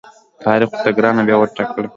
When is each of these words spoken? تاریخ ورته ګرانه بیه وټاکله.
تاریخ 0.43 0.69
ورته 0.71 0.89
ګرانه 0.97 1.21
بیه 1.27 1.37
وټاکله. 1.39 1.87